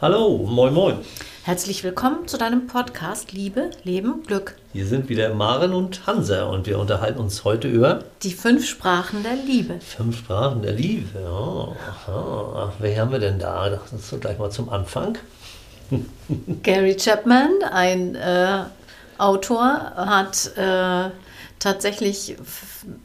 [0.00, 0.98] Hallo, moin moin.
[1.42, 4.56] Herzlich willkommen zu deinem Podcast Liebe, Leben, Glück.
[4.72, 9.22] Hier sind wieder Maren und Hansa und wir unterhalten uns heute über Die fünf Sprachen
[9.22, 9.78] der Liebe.
[9.80, 11.20] fünf Sprachen der Liebe.
[11.20, 11.76] Ja,
[12.08, 12.72] aha.
[12.78, 13.68] Wer haben wir denn da?
[13.68, 15.18] Das ist so gleich mal zum Anfang.
[16.62, 18.64] Gary Chapman, ein äh,
[19.18, 21.10] Autor, hat äh,
[21.58, 22.36] tatsächlich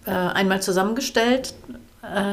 [0.06, 1.56] äh, einmal zusammengestellt,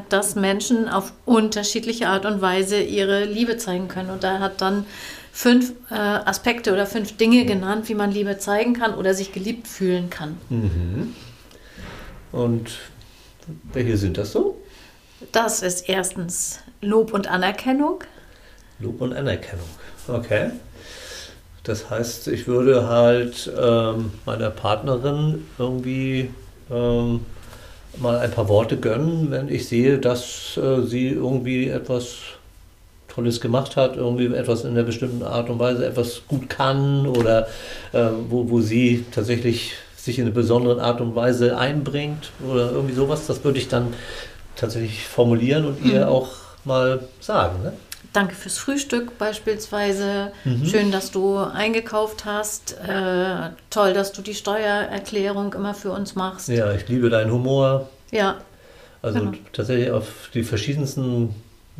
[0.08, 4.10] dass Menschen auf unterschiedliche Art und Weise ihre Liebe zeigen können.
[4.10, 4.86] Und er hat dann
[5.32, 9.66] fünf äh, Aspekte oder fünf Dinge genannt, wie man Liebe zeigen kann oder sich geliebt
[9.66, 10.38] fühlen kann.
[12.32, 12.70] Und
[13.72, 14.60] welche sind das so?
[15.32, 18.04] Das ist erstens Lob und Anerkennung.
[18.80, 19.68] Lob und Anerkennung.
[20.08, 20.50] Okay.
[21.62, 26.30] Das heißt, ich würde halt ähm, meiner Partnerin irgendwie
[26.70, 27.24] ähm,
[27.98, 32.16] mal ein paar Worte gönnen, wenn ich sehe, dass äh, sie irgendwie etwas
[33.08, 37.46] Tolles gemacht hat, irgendwie etwas in einer bestimmten Art und Weise etwas gut kann oder
[37.92, 42.94] äh, wo, wo sie tatsächlich sich in einer besonderen Art und Weise einbringt oder irgendwie
[42.94, 43.26] sowas.
[43.26, 43.92] Das würde ich dann
[44.56, 46.30] tatsächlich formulieren und ihr auch
[46.64, 47.62] mal sagen.
[47.62, 47.72] Ne?
[48.12, 50.32] Danke fürs Frühstück beispielsweise.
[50.64, 52.76] Schön, dass du eingekauft hast.
[52.86, 56.48] Äh, toll, dass du die Steuererklärung immer für uns machst.
[56.48, 57.88] Ja, Ja, ich liebe deinen Humor.
[59.00, 61.34] Also tatsächlich auf die verschiedensten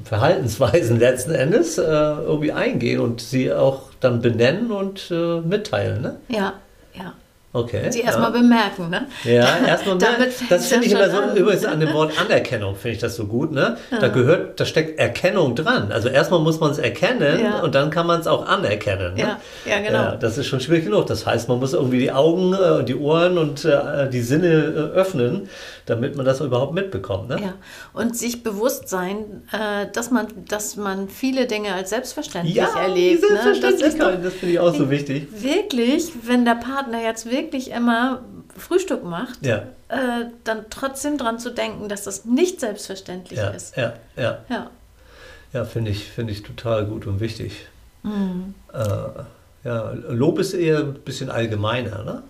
[0.05, 6.02] Verhaltensweisen letzten Endes äh, irgendwie eingehen und sie auch dann benennen und äh, mitteilen.
[6.02, 6.17] Ne?
[6.28, 6.55] ja.
[6.94, 7.12] ja.
[7.55, 7.91] Okay.
[7.91, 8.06] Sie ja.
[8.06, 9.06] erstmal bemerken, ne?
[9.25, 10.08] Ja, erstmal mehr.
[10.12, 11.36] fängt's Das finde ja ich immer so, an.
[11.36, 13.77] übrigens an dem Wort Anerkennung finde ich das so gut, ne?
[14.00, 15.92] Da gehört, da steckt Erkennung dran.
[15.92, 17.61] Also erstmal muss man es erkennen Ja.
[17.61, 19.14] und dann kann man es auch anerkennen.
[19.14, 19.20] Ne?
[19.20, 19.98] Ja, ja, genau.
[19.98, 21.06] Ja, das ist schon schwierig genug.
[21.08, 24.47] Das heißt, man muss irgendwie die Augen äh, und die Ohren und äh, die Sinne
[24.95, 25.50] äh, öffnen,
[25.86, 27.28] damit man das überhaupt mitbekommt.
[27.28, 27.41] Ne?
[27.41, 27.55] Ja.
[27.92, 33.22] Und sich bewusst sein, äh, dass, man, dass man viele Dinge als selbstverständlich erlebt.
[33.22, 33.34] die Ne?
[33.34, 35.28] Das Selbstverständlichkeit, doch das finde ich auch so wichtig.
[35.30, 38.22] wirklich, wenn der Partner jetzt wirklich immer
[38.56, 39.58] Frühstück macht, Ja,
[39.89, 43.77] äh, dann trotzdem dran zu denken, dass das nicht selbstverständlich ja, ist.
[43.77, 44.70] ja, ja, Ja.
[45.52, 47.67] ja finde ich, finde ich total gut und wichtig.
[48.02, 48.55] Mhm.
[48.73, 48.79] Äh,
[49.64, 52.23] ja, Lob ist eher ein bisschen allgemeiner, ne?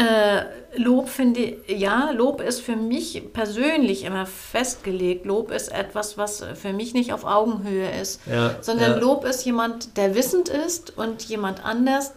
[0.00, 0.44] Äh,
[0.76, 5.26] Lob finde ja, Lob ist für mich persönlich immer festgelegt.
[5.26, 8.96] Lob ist etwas, was für mich nicht auf Augenhöhe ist, Ja, sondern ja.
[8.98, 12.12] Lob ist jemand, der wissend ist und jemand anders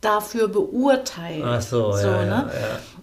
[0.00, 1.44] dafür beurteilt.
[1.44, 2.50] Ach so, So, ja, ne?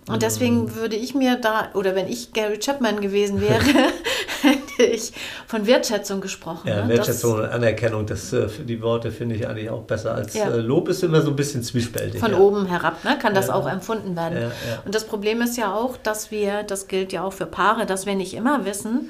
[0.10, 3.62] Und deswegen würde ich mir da, oder wenn ich Gary Chapman gewesen wäre,
[4.84, 5.12] ich
[5.48, 6.68] von Wertschätzung gesprochen.
[6.68, 6.90] Ja, ne?
[6.90, 10.50] Wertschätzung und Anerkennung, das, äh, die Worte finde ich eigentlich auch besser als Ja.
[10.50, 12.20] äh, Lob ist immer so ein bisschen zwiespältig.
[12.20, 12.38] von ja.
[12.38, 13.56] oben herab, ne, kann das Ja.
[13.56, 14.52] auch empfunden werden.
[14.86, 18.06] Und das Problem ist ja auch, dass wir, das gilt ja auch für Paare, dass
[18.06, 19.10] wir nicht immer wissen,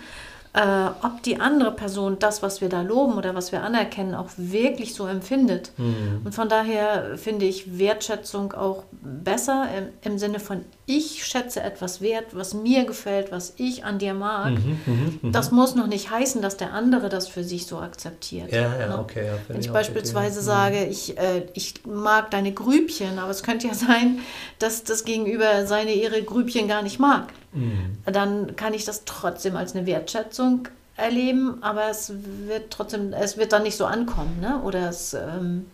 [0.54, 0.60] äh,
[1.04, 4.96] ob die andere Person das, was wir da loben oder was wir anerkennen, auch wirklich
[4.96, 5.72] so empfindet.
[5.78, 6.22] Mhm.
[6.26, 12.00] Und von daher finde ich Wertschätzung auch besser im, im Sinne von, ich schätze etwas
[12.00, 14.52] wert, was mir gefällt, was ich an dir mag.
[14.52, 18.54] Mhm, Das muss noch nicht heißen, dass der andere das für sich so akzeptiert.
[18.54, 18.98] Ja, ja, ne?
[18.98, 19.26] okay.
[19.28, 23.68] Ja, Wenn ich auch beispielsweise sage, ich, äh, ich mag deine Grübchen, aber es könnte
[23.68, 24.20] ja sein,
[24.60, 27.34] dass das Gegenüber seine ihre Grübchen gar nicht mag.
[27.52, 27.98] Mhm.
[28.06, 32.14] Dann kann ich das trotzdem als eine Wertschätzung erleben, aber es
[32.48, 34.40] wird trotzdem, es wird dann nicht so ankommen.
[34.40, 34.62] Ne?
[34.64, 35.66] Oder es, ähm,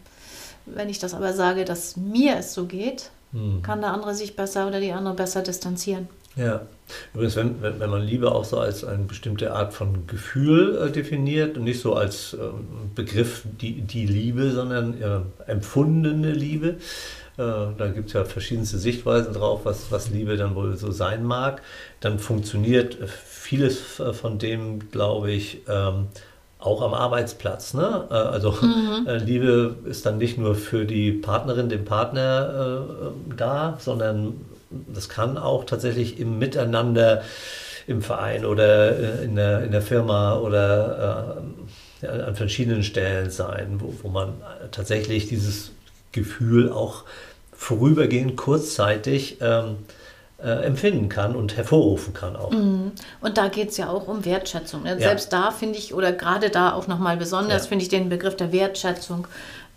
[0.66, 3.62] wenn ich das aber sage, dass mir es so geht, Mhm.
[3.62, 6.08] kann der andere sich besser oder die andere besser distanzieren.
[6.36, 6.62] Ja.
[7.14, 10.92] Übrigens, wenn, wenn, wenn man Liebe auch so als eine bestimmte Art von Gefühl äh,
[10.92, 16.76] definiert und nicht so als ähm, Begriff die, die Liebe, sondern äh, empfundene Liebe, äh,
[17.38, 21.62] da gibt es ja verschiedenste Sichtweisen drauf, was, was Liebe dann wohl so sein mag,
[22.00, 26.08] dann funktioniert äh, vieles äh, von dem, glaube ich, ähm,
[26.64, 27.74] auch am Arbeitsplatz.
[27.74, 28.08] Ne?
[28.10, 28.56] Äh, Also
[29.08, 32.86] äh, Liebe ist dann nicht nur für die Partnerin, den Partner
[33.30, 34.42] äh, da, sondern
[34.94, 37.22] das kann auch tatsächlich im Miteinander
[37.86, 41.44] im Verein oder äh, in der, in der Firma oder
[42.02, 44.34] äh, an verschiedenen Stellen sein, wo, wo man
[44.72, 45.72] tatsächlich dieses
[46.12, 47.04] Gefühl auch
[47.52, 49.78] vorübergehend kurzzeitig ähm,
[50.44, 52.52] äh, empfinden kann und hervorrufen kann auch.
[52.52, 54.84] Und da geht es ja auch um Wertschätzung.
[54.84, 54.92] Ne?
[54.92, 55.00] Ja.
[55.00, 57.70] Selbst da finde ich, oder gerade da auch nochmal besonders, Ja.
[57.70, 59.28] finde ich den Begriff der Wertschätzung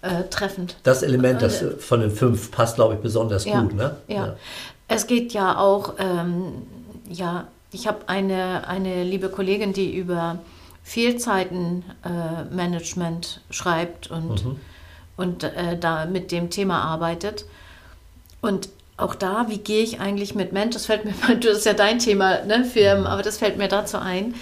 [0.02, 0.76] äh, treffend.
[0.82, 3.74] Das Element, das äh, von den fünf passt, glaube ich, besonders Ja, gut.
[3.74, 3.96] Ne?
[4.08, 4.34] ja.
[4.88, 6.66] Es geht ja auch, ähm,
[7.08, 10.38] ja, ich habe eine, eine liebe Kollegin, die über
[10.82, 14.44] Fehlzeitenmanagement äh, schreibt und,
[15.16, 17.44] und äh, da mit dem Thema arbeitet.
[18.40, 21.74] Und auch da, wie gehe ich eigentlich mit Mensch, das fällt mir, das ist ja
[21.74, 24.34] dein Thema, ne, Firmen, aber das fällt mir dazu ein,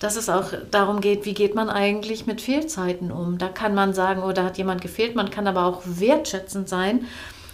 [0.00, 3.38] dass es auch darum geht, wie geht man eigentlich mit Fehlzeiten um.
[3.38, 7.06] Da kann man sagen, oh, da hat jemand gefehlt, man kann aber auch wertschätzend sein.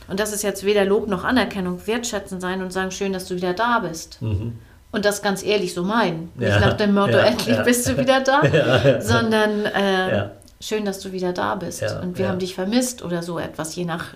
[0.08, 3.37] Und das ist jetzt weder Lob noch Anerkennung, wertschätzend sein und sagen, schön, dass du
[3.37, 4.22] wieder da bist.
[4.22, 4.55] Mhm.
[4.90, 6.32] Und das ganz ehrlich so meinen.
[6.38, 7.62] Ja, Nicht nach dem Motto, ja, endlich ja.
[7.62, 11.82] bist du wieder da, sondern äh, schön, dass du wieder da bist.
[11.82, 14.14] und wir haben dich vermisst oder so etwas, je nach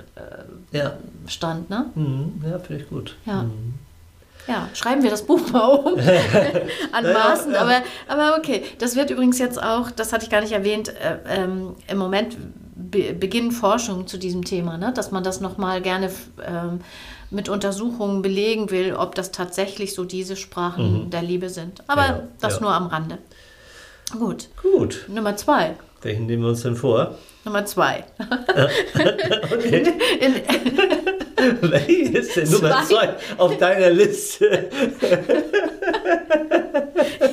[0.72, 0.90] äh,
[1.26, 1.70] Stand.
[1.70, 1.86] Ne?
[1.94, 2.42] Mhm.
[2.48, 3.16] Ja, finde ich gut.
[3.26, 3.44] Ja.
[3.44, 3.74] Mhm.
[4.48, 5.94] Ja, schreiben wir das Buch mal um.
[6.92, 8.64] Anmaßend, aber, aber okay.
[8.78, 12.36] Das wird übrigens jetzt auch, das hatte ich gar nicht erwähnt, äh, ähm, im Moment
[12.74, 14.92] be beginnen Forschungen zu diesem Thema, ne?
[14.92, 16.10] dass man das nochmal gerne
[16.44, 16.80] ähm,
[17.30, 21.10] mit Untersuchungen belegen will, ob das tatsächlich so diese Sprachen mhm.
[21.10, 21.82] der Liebe sind.
[21.86, 22.60] Aber ja, das ja.
[22.62, 23.18] nur am Rande.
[24.18, 24.48] Gut.
[24.60, 25.06] Gut.
[25.08, 25.76] Nummer zwei.
[26.02, 27.16] Welchen nehmen wir uns denn vor?
[27.44, 28.04] Nummer zwei.
[29.52, 29.93] okay.
[30.20, 34.69] In, in, Welche ist denn Nummer zwei auf deiner Liste?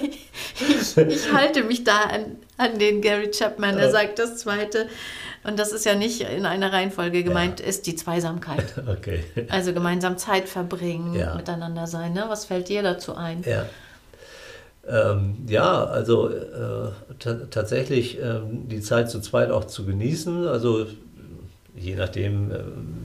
[0.01, 4.87] ich, ich, halte mich da an, an den Gary Chapman, der sagt das zweite.
[5.43, 7.65] Und das ist ja nicht in einer Reihenfolge gemeint, ja.
[7.65, 8.73] ist die Zweisamkeit.
[8.89, 9.23] Okay.
[9.49, 11.35] Also gemeinsam Zeit verbringen, ja.
[11.35, 12.13] miteinander sein.
[12.13, 12.25] Ne?
[12.27, 13.43] Was fällt dir dazu ein?
[13.43, 13.65] Ja.
[14.89, 16.89] Ähm, ja, also äh,
[17.49, 20.47] tatsächlich äh, die Zeit zu zweit auch zu genießen.
[20.47, 20.87] Also
[21.79, 22.55] je nachdem, äh,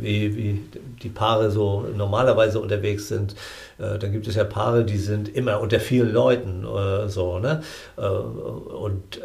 [0.00, 0.60] wie, wie
[1.02, 3.34] die Paare so normalerweise unterwegs sind.
[3.78, 7.62] Äh, dann gibt es ja Paare, die sind immer unter vielen Leuten äh, so, ne?
[7.96, 9.20] Äh, und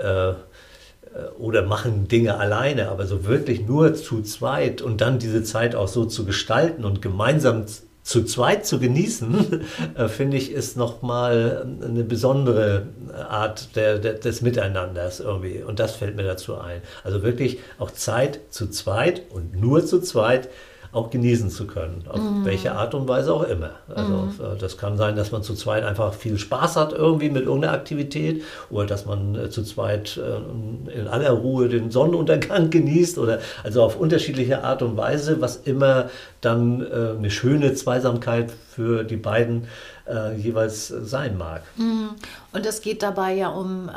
[1.40, 5.88] oder machen Dinge alleine, aber so wirklich nur zu zweit und dann diese Zeit auch
[5.88, 7.66] so zu gestalten und gemeinsam
[8.10, 9.66] zu zweit zu genießen,
[9.96, 12.88] äh, finde ich, ist nochmal eine besondere
[13.30, 15.62] Art der, der, des Miteinanders irgendwie.
[15.62, 16.82] Und das fällt mir dazu ein.
[17.04, 20.50] Also wirklich auch Zeit zu zweit und nur zu zweit
[20.92, 22.04] auch genießen zu können.
[22.10, 22.46] Auf mhm.
[22.46, 23.72] welche Art und Weise auch immer.
[23.94, 24.30] Also mhm.
[24.40, 27.74] Äh, das kann sein, dass man zu zweit einfach viel Spaß hat irgendwie mit irgendeiner
[27.74, 33.40] Aktivität oder dass man äh, zu zweit äh, in aller Ruhe den Sonnenuntergang genießt oder
[33.64, 36.10] also auf unterschiedliche Art und Weise, was immer
[36.42, 39.68] dann eine schöne Zweisamkeit für die beiden
[40.38, 41.64] jeweils sein mag.
[41.76, 42.12] Mhm.
[42.54, 43.90] Und es geht dabei ja um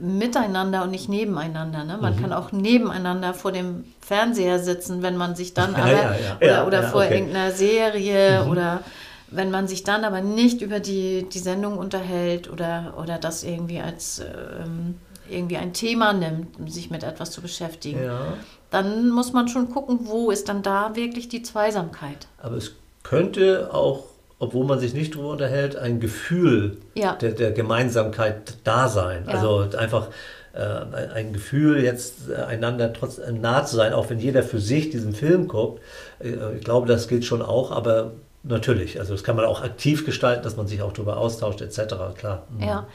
[0.00, 1.84] miteinander und nicht nebeneinander.
[1.84, 1.98] Ne?
[2.00, 2.20] Man mhm.
[2.20, 6.66] kann auch nebeneinander vor dem Fernseher sitzen, wenn man sich dann aber, ja, ja, ja.
[6.66, 7.14] oder, oder vor okay.
[7.14, 8.50] irgendeiner Serie mhm.
[8.50, 8.80] oder
[9.30, 13.80] wenn man sich dann aber nicht über die, die Sendung unterhält oder, oder das irgendwie
[13.80, 14.96] als ähm,
[15.28, 18.00] irgendwie ein Thema nimmt, um sich mit etwas zu beschäftigen,
[18.70, 22.26] dann muss man schon gucken, wo ist dann da wirklich die Zweisamkeit.
[22.38, 22.72] Aber es
[23.02, 24.04] könnte auch
[24.38, 27.14] obwohl man sich nicht darüber unterhält, ein Gefühl ja.
[27.16, 29.24] der, der, Gemeinsamkeit da sein.
[29.26, 29.34] Ja.
[29.34, 30.08] Also einfach
[30.52, 30.60] äh,
[31.14, 35.12] ein Gefühl, jetzt einander trotz äh, nah zu sein, auch wenn jeder für sich diesen
[35.12, 35.82] Film guckt.
[36.20, 38.12] Äh, ich glaube, das gilt schon auch, aber
[38.44, 41.94] natürlich, also das kann man auch aktiv gestalten, dass man sich auch darüber austauscht, etc.
[42.16, 42.46] Klar.
[42.50, 42.62] Mhm.
[42.62, 42.86] Ja,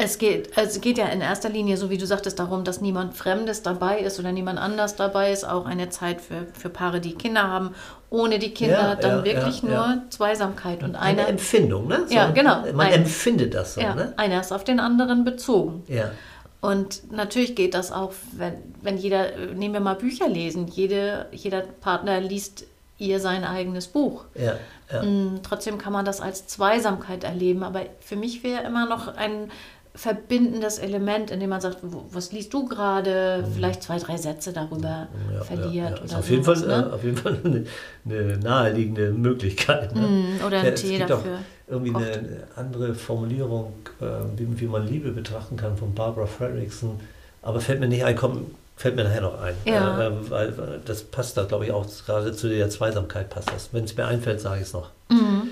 [0.00, 3.16] es geht, es geht ja in erster Linie, so wie du sagtest, darum, dass niemand
[3.16, 5.46] Fremdes dabei ist oder niemand anders dabei ist.
[5.46, 7.74] Auch eine Zeit für, für Paare, die Kinder haben.
[8.08, 10.84] Ohne die Kinder ja, dann ja, wirklich ja, nur Zweisamkeit.
[10.84, 12.04] Und eine, eine Empfindung, ne?
[12.06, 12.62] So, ja, genau.
[12.72, 14.14] Man ein, empfindet das so, ne?
[14.16, 15.82] Einer ist auf den anderen bezogen.
[15.88, 16.12] Ja.
[16.60, 21.62] Und natürlich geht das auch, wenn, wenn jeder, nehmen wir mal Bücher lesen, jede, jeder
[21.62, 22.66] Partner liest
[22.98, 24.24] ihr sein eigenes Buch.
[24.34, 24.54] Ja,
[24.92, 25.02] ja.
[25.02, 27.62] Mm, trotzdem kann man das als Zweisamkeit erleben.
[27.62, 29.50] Aber für mich wäre immer noch ein
[29.98, 33.52] verbindendes Element, in dem man sagt, was liest du gerade, mhm.
[33.52, 35.74] vielleicht zwei, drei Sätze darüber ja, verliert.
[35.74, 36.02] Ja, ja.
[36.04, 36.92] Oder auf, jeden Fall, ne?
[36.92, 37.64] auf jeden Fall eine,
[38.04, 39.96] eine naheliegende Möglichkeit.
[39.96, 40.02] Ne?
[40.02, 41.38] Mm, oder ein Tee es gibt dafür.
[41.66, 44.04] Irgendwie eine andere Formulierung, äh,
[44.36, 47.00] wie, wie, man Liebe betrachten kann, von Barbara Fredrickson.
[47.42, 49.54] Aber fällt mir nicht ein, kommt, fällt mir nachher noch ein.
[49.64, 50.06] Ja.
[50.06, 53.70] Äh, weil das passt da, glaube ich, auch gerade zu der Zweisamkeit passt das.
[53.72, 54.90] Wenn es mir einfällt, sage ich es noch.
[55.10, 55.48] Mhm.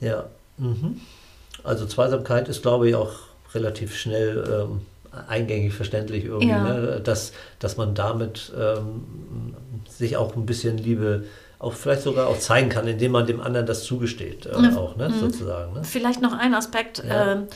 [0.00, 0.24] Ja.
[0.58, 1.00] Mhm.
[1.62, 3.12] Also Zweisamkeit ist, glaube ich, auch
[3.56, 4.80] relativ schnell ähm,
[5.28, 6.62] eingängig verständlich irgendwie, ja.
[6.62, 7.00] ne?
[7.02, 9.54] dass, dass man damit ähm,
[9.88, 11.24] sich auch ein bisschen Liebe
[11.58, 15.08] auch vielleicht sogar auch zeigen kann, indem man dem anderen das zugesteht, äh, auch, ne,
[15.08, 15.18] mhm.
[15.18, 15.72] sozusagen.
[15.72, 15.84] Ne?
[15.84, 17.02] Vielleicht noch ein Aspekt.
[17.06, 17.32] Ja.
[17.32, 17.48] Ähm,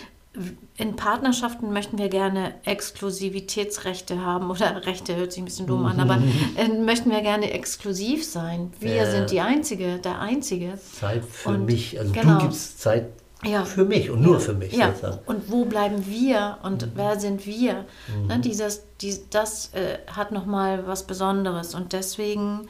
[0.77, 6.01] in Partnerschaften möchten wir gerne Exklusivitätsrechte haben oder Rechte hört sich ein bisschen dumm an,
[6.01, 6.23] aber
[6.57, 8.73] äh, möchten wir gerne exklusiv sein.
[8.81, 9.11] Wir ja.
[9.11, 10.79] sind die Einzige, der Einzige.
[10.99, 12.39] Zeit für und, mich, also genau.
[12.39, 13.09] du gibst Zeit
[13.45, 13.65] ja.
[13.65, 14.39] Für mich und nur ja.
[14.41, 14.73] für mich.
[14.73, 14.93] Ja.
[15.27, 16.93] Und wo bleiben wir und mhm.
[16.95, 17.87] wer sind wir?
[18.15, 18.27] Mhm.
[18.27, 22.69] Ne, dieses, die, das äh, hat nochmal was Besonderes und deswegen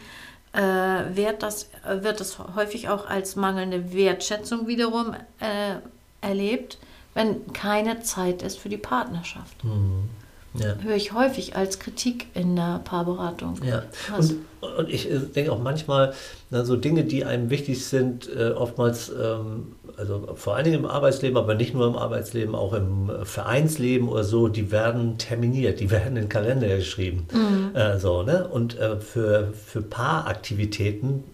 [0.52, 5.76] äh, wird, das, wird das häufig auch als mangelnde Wertschätzung wiederum äh,
[6.20, 6.78] erlebt,
[7.14, 9.64] wenn keine Zeit ist für die Partnerschaft.
[9.64, 10.08] Mhm.
[10.54, 10.74] Ja.
[10.82, 13.54] höre ich häufig als Kritik in der Paarberatung.
[13.64, 13.82] Ja,
[14.16, 14.36] und,
[14.78, 16.12] und ich äh, denke auch manchmal,
[16.50, 20.86] na, so Dinge, die einem wichtig sind, äh, oftmals, ähm, also vor allen Dingen im
[20.86, 25.90] Arbeitsleben, aber nicht nur im Arbeitsleben, auch im Vereinsleben oder so, die werden terminiert, die
[25.90, 27.26] werden in den Kalender geschrieben.
[27.32, 27.76] Mhm.
[27.76, 28.48] Äh, so, ne?
[28.48, 31.24] Und äh, für, für Paaraktivitäten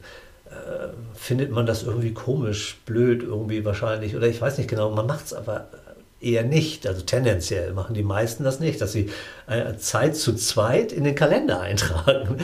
[0.46, 5.06] äh, findet man das irgendwie komisch, blöd irgendwie wahrscheinlich, oder ich weiß nicht genau, man
[5.06, 5.68] macht es aber
[6.26, 6.86] eher nicht.
[6.86, 9.10] Also tendenziell machen die meisten das nicht, dass sie
[9.46, 12.38] äh, Zeit zu zweit in den Kalender eintragen.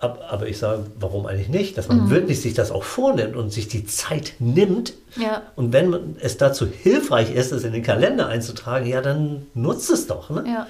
[0.00, 1.78] Aber ich sage, warum eigentlich nicht?
[1.78, 2.10] Dass man mhm.
[2.10, 4.94] wirklich sich das auch vornimmt und sich die Zeit nimmt.
[5.16, 5.42] Ja.
[5.54, 10.06] Und wenn es dazu hilfreich ist, es in den Kalender einzutragen, ja, dann nutzt es
[10.06, 10.30] doch.
[10.30, 10.44] Ne?
[10.46, 10.66] Ja.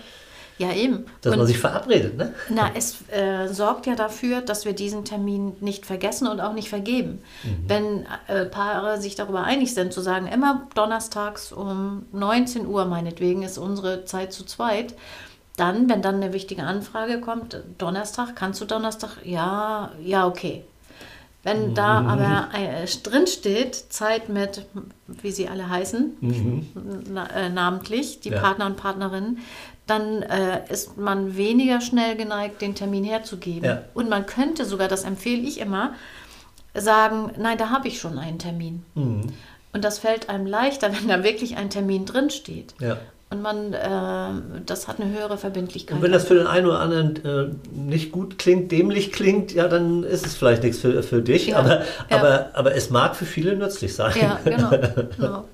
[0.59, 1.05] Ja, eben.
[1.21, 2.33] Dass und, man sich verabredet, ne?
[2.49, 6.71] Na, es äh, sorgt ja dafür, dass wir diesen Termin nicht vergessen und auch nicht
[6.71, 7.23] vergeben.
[7.45, 7.65] Mhm.
[7.67, 13.43] Wenn äh, Paare sich darüber einig sind, zu sagen, immer donnerstags um 19 Uhr meinetwegen
[13.43, 14.95] ist unsere Zeit zu zweit,
[15.57, 19.19] dann, wenn dann eine wichtige Anfrage kommt, Donnerstag, kannst du Donnerstag?
[19.25, 20.65] Ja, ja, okay.
[21.43, 22.09] Wenn da mhm.
[22.09, 24.67] aber äh, drin steht, Zeit mit,
[25.07, 26.67] wie sie alle heißen, mhm.
[27.09, 28.41] na, äh, namentlich, die ja.
[28.41, 29.39] Partner und Partnerinnen,
[29.87, 33.65] dann äh, ist man weniger schnell geneigt, den Termin herzugeben.
[33.65, 33.83] Ja.
[33.95, 35.95] Und man könnte sogar, das empfehle ich immer,
[36.75, 38.85] sagen, nein, da habe ich schon einen Termin.
[38.95, 39.33] Mhm.
[39.73, 42.75] Und das fällt einem leichter, wenn da wirklich ein Termin drin steht.
[42.81, 45.97] Ja und man, äh, das hat eine höhere Verbindlichkeit.
[45.97, 49.67] Und wenn das für den einen oder anderen äh, nicht gut klingt, dämlich klingt, ja,
[49.67, 51.83] dann ist es vielleicht nichts für, für dich, ja, aber.
[52.09, 54.15] Aber, aber es mag für viele nützlich sein.
[54.21, 54.71] Ja, genau.
[55.17, 55.45] genau.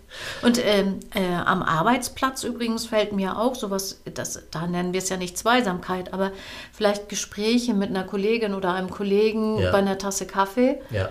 [0.43, 5.09] Und ähm, äh, am Arbeitsplatz übrigens fällt mir auch sowas, das, da nennen wir es
[5.09, 6.33] ja nicht Zweisamkeit, aber
[6.73, 9.73] vielleicht Gespräche mit einer Kollegin oder einem Kollegen ja.
[9.73, 10.81] bei einer Tasse Kaffee.
[10.91, 11.11] Ja.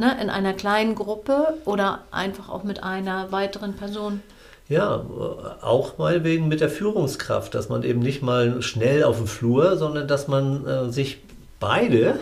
[0.00, 4.22] Ne, in einer kleinen Gruppe oder einfach auch mit einer weiteren Person.
[4.68, 5.04] Ja,
[5.60, 9.76] auch mal wegen mit der Führungskraft, dass man eben nicht mal schnell auf dem Flur,
[9.76, 11.18] sondern dass man äh, sich
[11.58, 12.20] beide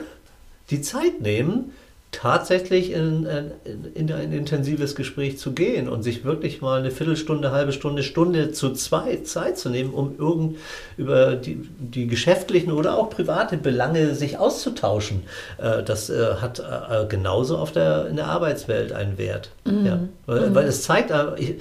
[0.71, 1.73] die Zeit nehmen,
[2.17, 7.53] tatsächlich in, in, in, ein intensives Gespräch zu gehen und sich wirklich mal eine Viertelstunde,
[7.53, 10.57] halbe Stunde, Stunde zu zweit Zeit zu nehmen, um irgend
[10.97, 15.25] über die, die geschäftlichen oder auch private Belange sich auszutauschen.
[15.59, 19.51] Äh, das äh, hat äh, genauso auf der, in der Arbeitswelt einen Wert.
[19.65, 19.87] Mhm.
[19.87, 19.99] Ja.
[20.25, 20.55] Weil, mhm.
[20.55, 21.57] weil es zeigt, ich,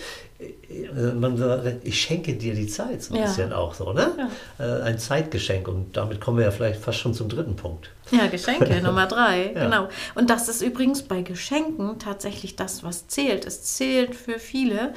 [1.15, 3.27] man sagt, ich schenke dir die Zeit, so ein ja.
[3.27, 4.11] bisschen auch so, ne?
[4.59, 4.79] Ja.
[4.79, 7.89] Äh, ein Zeitgeschenk und damit kommen wir ja vielleicht fast schon zum dritten Punkt.
[8.11, 9.63] Ja, Geschenke, Nummer drei, ja.
[9.65, 9.89] genau.
[10.15, 13.45] Und das ist übrigens bei Geschenken tatsächlich das, was zählt.
[13.45, 14.93] Es zählt für viele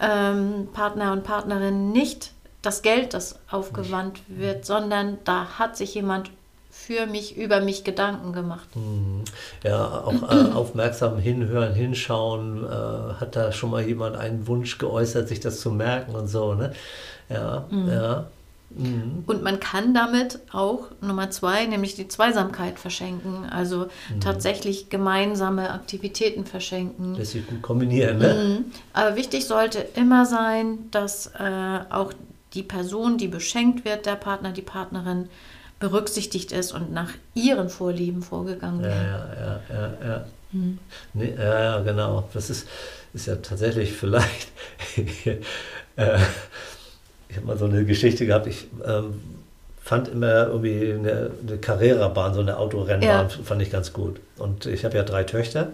[0.00, 2.32] ähm, Partner und Partnerinnen nicht
[2.62, 6.30] das Geld, das aufgewandt wird, sondern da hat sich jemand
[6.86, 8.68] für mich, über mich Gedanken gemacht.
[8.74, 9.24] Mhm.
[9.62, 12.64] Ja, auch äh, aufmerksam hinhören, hinschauen.
[12.64, 16.54] Äh, hat da schon mal jemand einen Wunsch geäußert, sich das zu merken und so,
[16.54, 16.72] ne?
[17.28, 17.88] Ja, mhm.
[17.88, 18.26] ja.
[18.70, 19.24] Mhm.
[19.26, 23.44] Und man kann damit auch Nummer zwei, nämlich die Zweisamkeit verschenken.
[23.50, 24.20] Also mhm.
[24.20, 27.14] tatsächlich gemeinsame Aktivitäten verschenken.
[27.16, 28.34] Das sich gut kombinieren, ne?
[28.34, 28.64] Mhm.
[28.92, 32.12] Aber wichtig sollte immer sein, dass äh, auch
[32.54, 35.28] die Person, die beschenkt wird, der Partner, die Partnerin,
[35.82, 38.94] berücksichtigt ist und nach ihren Vorlieben vorgegangen wird.
[38.94, 40.08] Ja, ja, ja, ja.
[40.08, 40.78] Ja, hm.
[41.12, 42.28] nee, ja genau.
[42.32, 42.68] Das ist,
[43.12, 44.52] ist ja tatsächlich vielleicht.
[45.96, 46.18] äh,
[47.28, 48.46] ich habe mal so eine Geschichte gehabt.
[48.46, 49.20] Ich ähm,
[49.82, 53.44] fand immer irgendwie eine, eine Carrera-Bahn, so eine Autorennbahn, ja.
[53.44, 54.20] fand ich ganz gut.
[54.38, 55.72] Und ich habe ja drei Töchter.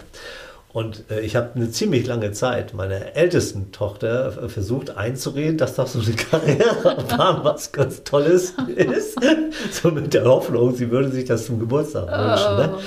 [0.73, 5.95] Und äh, ich habe eine ziemlich lange Zeit meiner ältesten Tochter versucht einzureden, dass das
[5.95, 9.19] so eine Karrierebahn was ganz Tolles ist.
[9.71, 12.57] so mit der Hoffnung, sie würde sich das zum Geburtstag wünschen.
[12.57, 12.75] Ne?
[12.75, 12.81] Oh.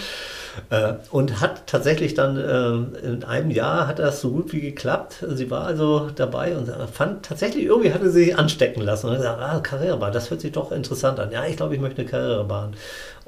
[0.69, 5.25] Äh, und hat tatsächlich dann äh, in einem Jahr hat das so gut wie geklappt.
[5.29, 9.39] Sie war also dabei und fand tatsächlich, irgendwie hatte sie sich anstecken lassen und gesagt,
[9.41, 11.31] ah, Karrierebahn, das hört sich doch interessant an.
[11.31, 12.75] Ja, ich glaube, ich möchte eine Karrierebahn.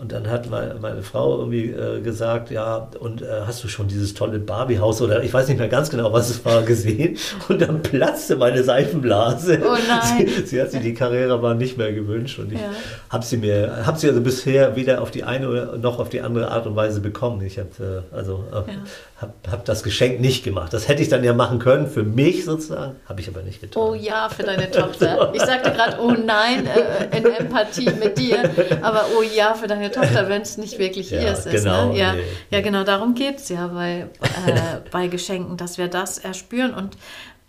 [0.04, 3.88] Und dann hat meine, meine Frau irgendwie äh, gesagt, ja, und äh, hast du schon
[3.88, 7.18] dieses tolle Barbie-Haus oder ich weiß nicht mehr ganz genau, was es war, gesehen?
[7.48, 9.62] Und dann platzte meine Seifenblase.
[9.64, 10.28] Oh nein.
[10.28, 12.72] Sie, sie hat sich die Karrierebahn nicht mehr gewünscht und ich ja.
[13.10, 16.22] habe sie mir, habe sie also bisher weder auf die eine oder noch auf die
[16.22, 17.42] andere Art und Weise bekommen.
[17.42, 18.78] Ich habe äh, also äh, ja
[19.24, 20.74] habe hab das Geschenk nicht gemacht.
[20.74, 23.82] Das hätte ich dann ja machen können für mich sozusagen, habe ich aber nicht getan.
[23.82, 25.32] Oh ja, für deine Tochter.
[25.34, 28.50] Ich sagte gerade, oh nein, äh, in Empathie mit dir,
[28.82, 31.64] aber oh ja, für deine Tochter, wenn es nicht wirklich ja, ihrs ist.
[31.64, 31.98] Genau, ne?
[31.98, 32.24] ja, nee.
[32.52, 34.10] ja, genau darum geht es ja bei,
[34.46, 36.98] äh, bei Geschenken, dass wir das erspüren und,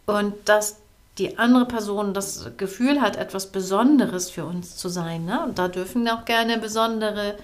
[0.07, 0.77] und dass
[1.19, 5.25] die andere Person das Gefühl hat, etwas Besonderes für uns zu sein.
[5.25, 5.43] Ne?
[5.45, 7.35] Und da dürfen auch gerne besondere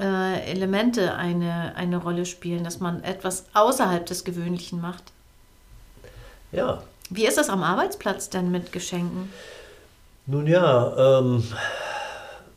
[0.00, 5.04] äh, Elemente eine, eine Rolle spielen, dass man etwas außerhalb des Gewöhnlichen macht.
[6.52, 6.82] Ja.
[7.10, 9.30] Wie ist das am Arbeitsplatz denn mit Geschenken?
[10.26, 11.44] Nun ja, ähm,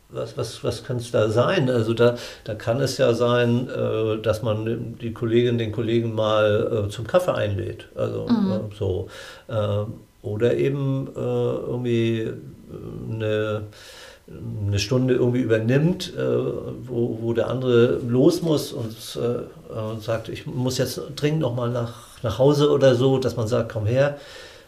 [0.09, 1.69] was, was, was kann es da sein?
[1.69, 6.85] Also da, da kann es ja sein, äh, dass man die Kollegin, den Kollegen mal
[6.87, 7.87] äh, zum Kaffee einlädt.
[7.95, 8.51] Also mhm.
[8.51, 9.07] äh, so.
[10.21, 12.33] oder eben äh, irgendwie äh,
[13.11, 13.61] eine,
[14.67, 18.93] eine Stunde irgendwie übernimmt, äh, wo, wo der andere los muss und
[20.01, 23.85] sagt, ich muss jetzt dringend nochmal nach, nach Hause oder so, dass man sagt, komm
[23.85, 24.17] her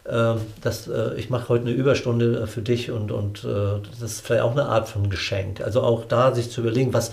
[0.09, 4.01] ähm, das, äh, ich mache heute eine Überstunde äh, für dich und, und äh, das
[4.01, 5.61] ist vielleicht auch eine Art von Geschenk.
[5.61, 7.11] Also auch da sich zu überlegen, was,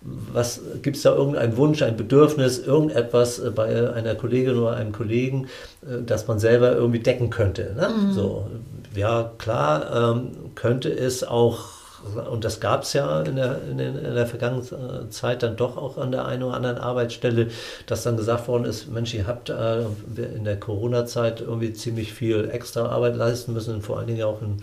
[0.00, 5.48] was gibt es da irgendeinen Wunsch, ein Bedürfnis, irgendetwas bei einer Kollegin oder einem Kollegen,
[5.82, 7.74] das man selber irgendwie decken könnte.
[7.74, 7.88] Ne?
[7.88, 8.12] Mhm.
[8.12, 8.46] So,
[8.94, 11.75] ja, klar, ähm, könnte es auch
[12.30, 15.76] und das gab es ja in der, in, den, in, der vergangenen Zeit dann doch
[15.76, 17.48] auch an der einen oder anderen Arbeitsstelle,
[17.86, 19.82] dass dann gesagt worden ist, Mensch, ihr habt äh,
[20.16, 24.62] in der Corona-Zeit irgendwie ziemlich viel extra Arbeit leisten müssen, vor allen Dingen auch in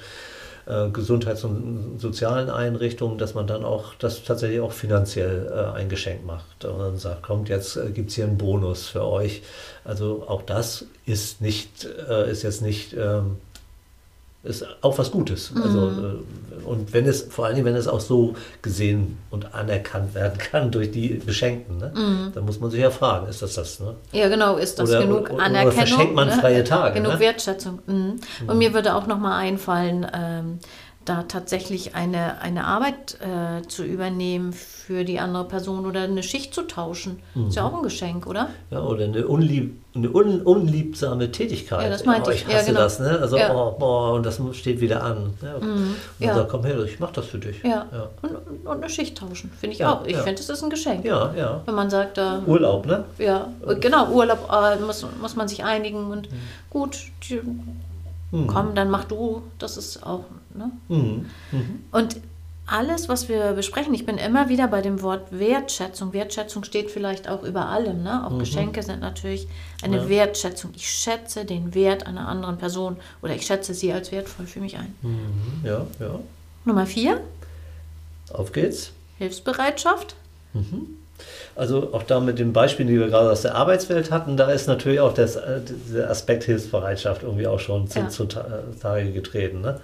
[0.66, 5.90] äh, Gesundheits- und sozialen Einrichtungen, dass man dann auch das tatsächlich auch finanziell äh, ein
[5.90, 9.42] Geschenk macht und dann sagt, kommt, jetzt äh, gibt es hier einen Bonus für euch.
[9.84, 13.38] Also auch das ist nicht, äh, ist jetzt nicht ähm,
[14.44, 15.52] ist auch was Gutes.
[15.52, 15.62] Mhm.
[15.62, 20.38] Also, äh, und wenn es, vor allem wenn es auch so gesehen und anerkannt werden
[20.52, 21.92] kann durch die Beschenkten, ne?
[21.96, 22.32] Mhm.
[22.34, 23.80] dann muss man sich ja fragen, ist das das?
[23.80, 23.96] Ne?
[24.12, 25.68] Ja, genau, ist das oder, genug oder, Anerkennung?
[25.68, 26.34] Oder verschenkt man ne?
[26.34, 26.96] freie Tage?
[26.96, 27.20] Genug ne?
[27.20, 27.80] Wertschätzung.
[27.86, 28.20] Mhm.
[28.48, 30.60] Und mir würde auch nochmal einfallen, ähm,
[31.06, 36.54] da tatsächlich eine, eine Arbeit äh, zu übernehmen für die andere Person oder eine Schicht
[36.54, 37.20] zu tauschen.
[37.36, 37.48] Mhm.
[37.48, 38.50] Ist ja auch ein Geschenk, oder?
[38.72, 41.84] Ja, oder eine, unlieb, eine un, unliebsame Tätigkeit.
[41.84, 42.42] Ja, das meinte oh, ich.
[42.42, 42.80] Ich hasse ja, genau.
[42.80, 43.20] das, ne?
[43.20, 43.54] Also, ja.
[43.54, 45.34] oh, boah, und das steht wieder an.
[45.42, 45.58] Ja.
[45.58, 45.62] Mhm.
[45.62, 46.36] Und dann ja.
[46.36, 47.62] sagt, komm her, ich mach das für dich.
[47.64, 48.10] Ja, ja.
[48.22, 50.06] Und, und eine Schicht tauschen, finde ich auch.
[50.06, 51.06] Ich finde, das ist ein Geschenk.
[51.06, 51.62] Ja, ja.
[51.66, 53.06] Wenn man sagt, äh, Urlaub, ne?
[53.18, 56.36] Ja, genau, Urlaub äh, muss, muss man sich einigen und mhm.
[56.70, 56.98] gut,
[57.30, 57.42] die,
[58.34, 58.48] mhm.
[58.48, 60.72] komm, dann mach du, das ist auch, ne?
[60.90, 61.26] Mhm.
[61.52, 61.84] Mhm.
[61.92, 62.18] Und
[62.66, 66.14] alles, was wir besprechen, ich bin immer wieder bei dem Wort Wertschätzung.
[66.14, 68.04] Wertschätzung steht vielleicht auch über allem.
[68.04, 68.26] Ne?
[68.26, 68.40] Auch mhm.
[68.40, 69.48] Geschenke sind natürlich
[69.84, 70.10] eine ja.
[70.10, 70.72] Wertschätzung.
[70.76, 74.78] Ich schätze den Wert einer anderen Person oder ich schätze sie als wertvoll für mich
[74.78, 74.96] ein.
[75.02, 75.66] Mhm.
[75.66, 76.20] Ja, ja.
[76.64, 77.20] Nummer vier.
[78.32, 78.92] Auf geht's.
[79.18, 80.16] Hilfsbereitschaft.
[80.54, 80.98] Mhm.
[81.56, 84.68] Also auch da mit den Beispielen, die wir gerade aus der Arbeitswelt hatten, da ist
[84.68, 85.62] natürlich auch das, äh,
[85.94, 88.10] der Aspekt Hilfsbereitschaft irgendwie auch schon ja.
[88.10, 89.62] zu, Tage getreten.
[89.62, 89.80] Ne?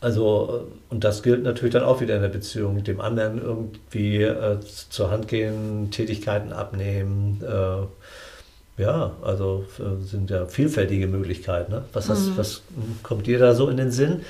[0.00, 4.58] Also, und das gilt natürlich dann auch wieder in der Beziehung, dem anderen irgendwie äh,
[4.90, 7.42] zur Hand gehen, Tätigkeiten abnehmen.
[7.42, 11.72] Äh, ja, also äh, sind ja vielfältige Möglichkeiten.
[11.72, 11.84] Ne?
[11.92, 12.36] Was, hast, mhm.
[12.36, 12.62] was
[13.02, 14.22] kommt dir da so in den Sinn?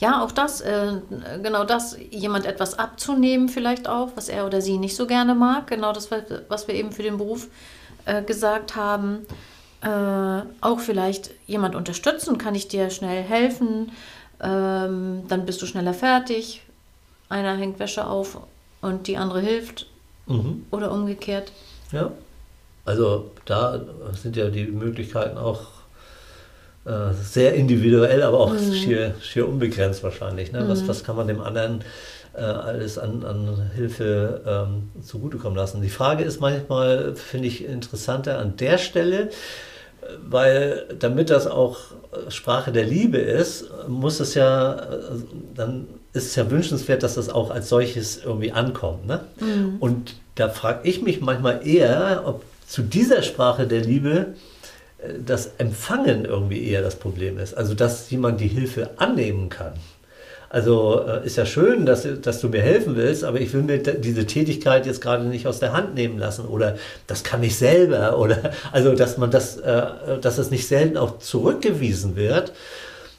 [0.00, 1.00] Ja, auch das, äh,
[1.42, 5.66] genau das, jemand etwas abzunehmen vielleicht auch, was er oder sie nicht so gerne mag.
[5.68, 6.10] Genau das,
[6.48, 7.48] was wir eben für den Beruf
[8.06, 9.26] äh, gesagt haben.
[9.82, 13.92] Äh, auch vielleicht jemand unterstützen, kann ich dir schnell helfen
[14.40, 16.62] ähm, dann bist du schneller fertig.
[17.28, 18.38] Einer hängt Wäsche auf
[18.80, 19.86] und die andere hilft.
[20.26, 20.66] Mhm.
[20.70, 21.52] Oder umgekehrt.
[21.92, 22.10] Ja.
[22.84, 23.80] Also da
[24.14, 25.60] sind ja die Möglichkeiten auch
[26.84, 28.72] äh, sehr individuell, aber auch mhm.
[28.72, 30.50] schier, schier unbegrenzt wahrscheinlich.
[30.50, 30.66] Ne?
[30.66, 30.88] Was, mhm.
[30.88, 31.82] was kann man dem anderen
[32.34, 35.82] äh, alles an, an Hilfe ähm, zugutekommen lassen?
[35.82, 39.28] Die Frage ist manchmal, finde ich, interessanter an der Stelle,
[40.26, 41.78] weil damit das auch
[42.28, 44.80] Sprache der Liebe ist, muss es ja,
[45.54, 49.06] dann ist es ja wünschenswert, dass das auch als solches irgendwie ankommt.
[49.06, 49.20] Ne?
[49.38, 49.76] Mhm.
[49.80, 54.34] Und da frage ich mich manchmal eher, ob zu dieser Sprache der Liebe äh,
[55.24, 57.54] das Empfangen irgendwie eher das Problem ist.
[57.54, 59.72] Also, dass jemand die Hilfe annehmen kann.
[60.50, 63.78] Also äh, ist ja schön, dass, dass du mir helfen willst, aber ich will mir
[63.78, 68.18] diese Tätigkeit jetzt gerade nicht aus der Hand nehmen lassen oder das kann ich selber
[68.18, 69.86] oder also dass man das, äh,
[70.20, 72.52] dass es nicht selten auch zurückgewiesen wird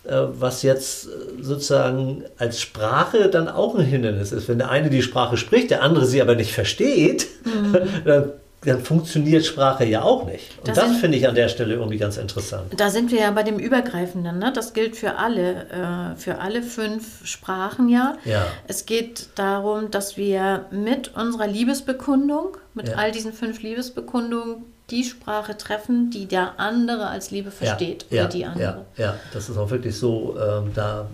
[0.03, 1.07] äh, was jetzt
[1.39, 4.49] sozusagen als Sprache dann auch ein Hindernis ist.
[4.49, 7.77] Wenn der eine die Sprache spricht, der andere sie aber nicht versteht, mhm.
[8.05, 8.33] dann
[8.63, 10.59] dann funktioniert Sprache ja auch nicht.
[10.59, 12.73] Und da das finde ich an der Stelle irgendwie ganz interessant.
[12.77, 14.37] Da sind wir ja bei dem Übergreifenden.
[14.37, 14.51] Ne?
[14.53, 18.17] Das gilt für alle, äh, für alle fünf Sprachen ja.
[18.23, 18.45] ja.
[18.67, 22.95] Es geht darum, dass wir mit unserer Liebesbekundung, mit ja.
[22.95, 28.05] all diesen fünf Liebesbekundungen, die Sprache treffen, die der andere als Liebe versteht.
[28.09, 28.85] Ja, ja, die andere.
[28.97, 31.07] Ja, ja, dass es auch wirklich so ähm, da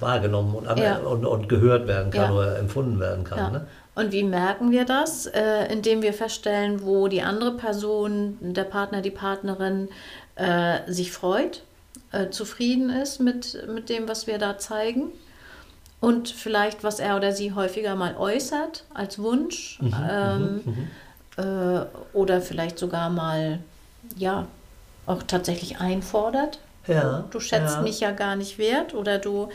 [0.00, 3.52] wahrgenommen und, und, und, gehört werden kann oder empfunden werden kann.
[3.52, 3.66] Ne?
[3.94, 5.26] Und wie merken wir das?
[5.26, 9.88] Äh, indem wir feststellen, wo die andere Person, der Partner, die Partnerin
[10.36, 11.62] äh, sich freut,
[12.12, 15.12] äh, zufrieden ist mit, mit dem, was wir da zeigen.
[16.00, 19.78] Und vielleicht, was er oder sie häufiger mal äußert als Wunsch.
[19.80, 20.88] Mhm, ähm, mhm,
[21.36, 21.82] mhm.
[21.82, 23.58] äh, oder vielleicht sogar mal,
[24.16, 24.46] ja,
[25.06, 26.58] auch tatsächlich einfordert.
[26.86, 27.82] Ja, du schätzt ja.
[27.82, 29.50] mich ja gar nicht wert oder du,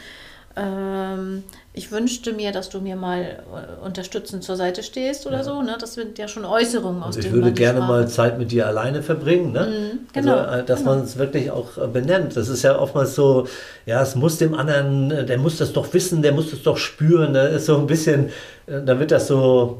[0.57, 5.61] ähm, ich wünschte mir, dass du mir mal äh, unterstützend zur Seite stehst oder so.
[5.61, 5.75] Ne?
[5.79, 8.65] Das sind ja schon Äußerungen aus Also ich würde gerne Sprache- mal Zeit mit dir
[8.67, 9.97] alleine verbringen, ne?
[10.13, 10.95] genau, also, äh, dass genau.
[10.95, 12.37] man es wirklich auch äh, benennt.
[12.37, 13.47] Das ist ja oftmals so,
[13.85, 17.33] ja, es muss dem anderen, der muss das doch wissen, der muss das doch spüren.
[17.33, 18.29] Da ist so ein bisschen,
[18.67, 19.79] äh, da wird das so,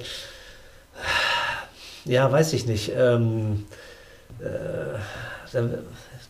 [2.05, 3.65] ja, weiß ich nicht, ähm,
[4.41, 4.45] äh,
[5.55, 5.73] dann,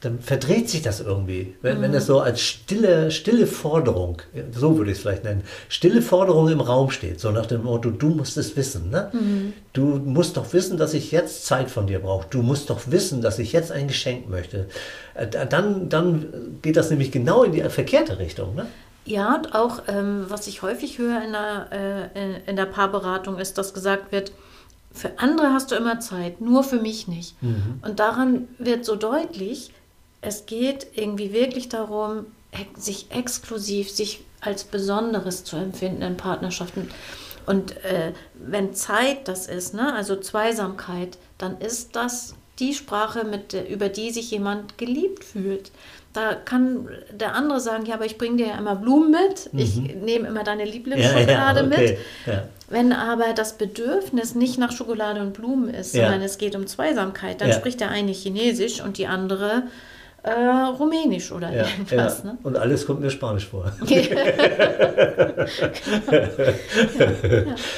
[0.02, 1.56] dann verdreht sich das irgendwie.
[1.62, 6.02] Wenn, wenn das so als stille, stille Forderung, so würde ich es vielleicht nennen, stille
[6.02, 8.90] Forderung im Raum steht, so nach dem Motto, du musst es wissen.
[8.92, 9.12] Ne?
[9.74, 12.28] Du musst doch wissen, dass ich jetzt Zeit von dir brauche.
[12.30, 14.68] Du musst doch wissen, dass ich jetzt ein Geschenk möchte.
[15.16, 16.26] Äh, da- Dann, dann
[16.62, 18.56] geht das nämlich genau in die verkehrte Richtung.
[18.56, 18.68] Ne?
[19.06, 21.68] Ja, und auch, ähm, was ich häufig höre in der,
[22.16, 24.32] äh, in der Paarberatung, ist, dass gesagt wird,
[24.96, 27.36] für andere hast du immer Zeit, nur für mich nicht.
[27.82, 29.72] Und daran wird so deutlich,
[30.22, 32.26] es geht irgendwie wirklich darum,
[32.78, 36.90] sich exklusiv, sich als Besonderes zu empfinden in Partnerschaften.
[37.46, 43.54] Und äh, wenn Zeit das ist, ne, also Zweisamkeit, dann ist das die Sprache, mit
[43.54, 45.72] über die sich jemand geliebt fühlt.
[46.16, 49.76] Da kann der andere sagen, ja, aber ich bringe dir ja immer Blumen mit, ich
[49.76, 51.98] nehme immer deine Lieblingsschokolade mit.
[52.26, 52.44] Ja.
[52.70, 56.04] Wenn aber das Bedürfnis nicht nach Schokolade und Blumen ist, Ja.
[56.06, 57.56] sondern es geht um Zweisamkeit, dann Ja.
[57.56, 59.64] spricht der eine Chinesisch und die andere
[60.24, 62.24] äh, Rumänisch oder Ja, irgendwas.
[62.24, 62.32] ja.
[62.32, 62.38] Ne?
[62.42, 63.72] Und alles kommt mir Spanisch vor.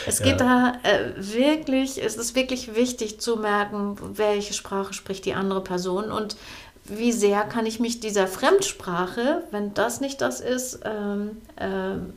[0.08, 5.34] Es geht da äh, wirklich, es ist wirklich wichtig zu merken, welche Sprache spricht die
[5.34, 6.38] andere Person und
[6.90, 12.14] wie sehr kann ich mich dieser Fremdsprache, wenn das nicht das ist, ähm, ähm,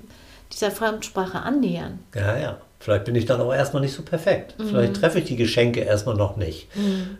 [0.52, 1.98] dieser Fremdsprache annähern.
[2.14, 2.56] Ja, ja.
[2.83, 4.59] Vielleicht bin ich dann auch erstmal nicht so perfekt.
[4.59, 4.68] Mhm.
[4.68, 6.66] Vielleicht treffe ich die Geschenke erstmal noch nicht.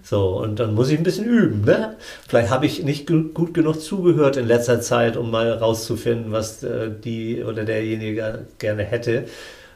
[0.03, 1.67] So, und dann muss ich ein bisschen üben.
[1.67, 1.73] Ne?
[1.79, 1.95] Ja.
[2.27, 6.63] Vielleicht habe ich nicht gu- gut genug zugehört in letzter Zeit, um mal rauszufinden, was
[6.63, 9.27] äh, die oder derjenige gerne hätte.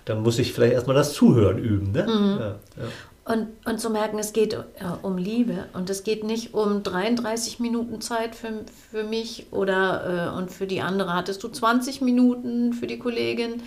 [0.07, 1.93] Dann muss ich vielleicht erstmal das Zuhören üben.
[1.93, 2.03] Ne?
[2.07, 2.41] Mhm.
[2.41, 2.89] Ja, ja.
[3.27, 4.59] Und, und zu merken, es geht äh,
[5.01, 8.53] um Liebe und es geht nicht um 33 Minuten Zeit für,
[8.91, 13.63] für mich oder äh, und für die andere hattest du 20 Minuten für die Kollegin,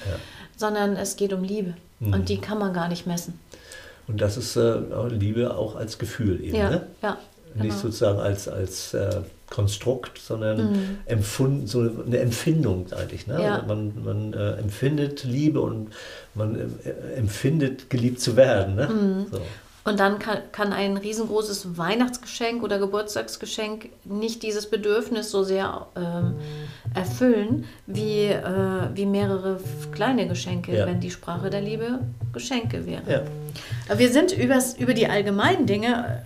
[0.56, 3.40] sondern es geht um Liebe und die kann man gar nicht messen.
[4.08, 6.56] Und das ist äh, Liebe auch als Gefühl eben.
[6.56, 6.88] Ja, Ne?
[7.02, 7.18] ja.
[7.56, 7.76] Nicht genau.
[7.78, 13.28] sozusagen als, als äh, Konstrukt, sondern empfunden, so eine Empfindung eigentlich.
[13.28, 13.36] Ne?
[13.36, 13.42] Mhm.
[13.42, 13.64] Ja.
[13.68, 15.90] Man, man äh, empfindet Liebe und
[16.36, 18.76] man äh, empfindet, geliebt zu werden.
[18.76, 18.88] Ne?
[18.88, 19.26] Mhm.
[19.32, 19.42] So.
[19.86, 26.34] Und dann kann, kann ein riesengroßes Weihnachtsgeschenk oder Geburtstagsgeschenk nicht dieses Bedürfnis so sehr ähm,
[26.94, 28.44] erfüllen wie, äh,
[28.96, 29.62] wie mehrere
[29.94, 30.88] kleine Geschenke, Ja.
[30.88, 32.00] wenn die Sprache der Liebe
[32.34, 33.04] Geschenke wäre.
[33.10, 33.98] Ja.
[33.98, 36.22] Wir sind übers, über die allgemeinen Dinge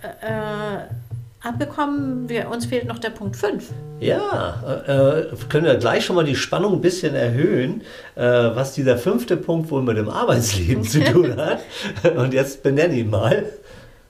[1.42, 2.28] äh, abgekommen.
[2.28, 3.70] Wir, uns fehlt noch der Punkt 5.
[4.00, 7.82] Ja, äh, können wir gleich schon mal die Spannung ein bisschen erhöhen,
[8.14, 11.60] äh, was dieser fünfte Punkt wohl mit dem Arbeitsleben zu tun hat.
[12.16, 13.44] Und jetzt benenne ihn mal.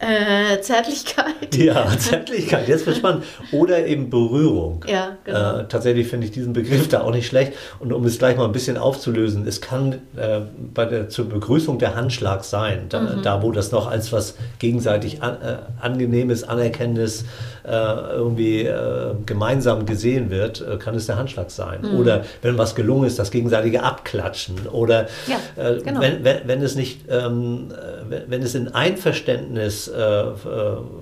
[0.03, 1.27] Äh, Zärtlichkeit.
[1.55, 3.25] Ja, Zärtlichkeit, jetzt wird spannend.
[3.53, 4.85] Oder eben Berührung.
[4.89, 5.59] Ja, genau.
[5.61, 7.53] Äh, tatsächlich finde ich diesen Begriff da auch nicht schlecht.
[7.79, 10.41] Und um es gleich mal ein bisschen aufzulösen, es kann äh,
[10.75, 13.23] bei der, zur Begrüßung der Handschlag sein, da, Mhm.
[13.23, 17.25] da wo das noch als was gegenseitig an, äh, angenehmes, anerkennendes
[17.65, 21.81] irgendwie äh, gemeinsam gesehen wird, äh, kann es der Handschlag sein.
[21.83, 21.99] Mhm.
[21.99, 24.67] Oder wenn was gelungen ist, das gegenseitige Abklatschen.
[24.69, 26.01] Oder Ja, äh, genau.
[26.01, 30.33] wenn, wenn, wenn es nicht, ähm, äh, wenn, wenn es in Einverständnis äh, äh,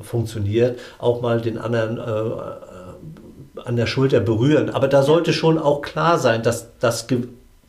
[0.02, 4.70] funktioniert, auch mal den anderen äh, äh, an der Schulter berühren.
[4.70, 7.06] Aber da sollte schon auch klar sein, dass das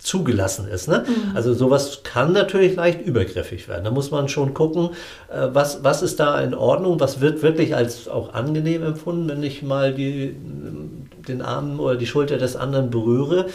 [0.01, 0.87] zugelassen ist.
[0.87, 1.05] Ne?
[1.07, 1.35] Mhm.
[1.35, 3.83] Also sowas kann natürlich leicht übergriffig werden.
[3.83, 4.89] Da muss man schon gucken,
[5.29, 9.43] äh, was, was ist da in Ordnung, was wird wirklich als auch angenehm empfunden, wenn
[9.43, 10.35] ich mal die,
[11.27, 13.47] den Arm oder die Schulter des anderen berühre,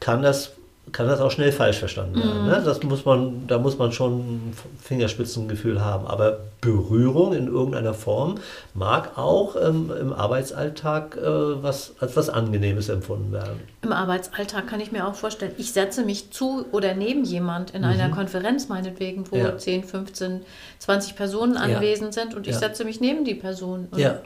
[0.00, 0.52] kann das
[0.92, 2.46] kann das auch schnell falsch verstanden werden.
[2.46, 2.62] Ne?
[2.64, 6.06] Das muss man, da muss man schon ein Fingerspitzengefühl haben.
[6.06, 8.36] Aber Berührung in irgendeiner Form
[8.74, 11.22] mag auch ähm, im Arbeitsalltag äh,
[11.62, 13.60] was, als was Angenehmes empfunden werden.
[13.82, 17.84] Im Arbeitsalltag kann ich mir auch vorstellen, ich setze mich zu oder neben jemand in
[17.84, 19.42] einer Konferenz meinetwegen, wo Mhm.
[19.44, 19.58] Ja.
[19.58, 20.40] 10, 15,
[20.80, 21.60] 20 Personen Ja.
[21.76, 22.58] anwesend sind und ich Ja.
[22.58, 23.88] setze mich neben die Person.
[23.90, 24.20] Und, Ja.